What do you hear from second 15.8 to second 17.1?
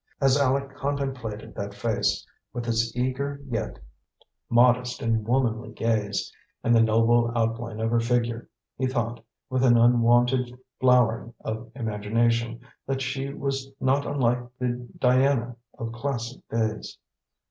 classic days.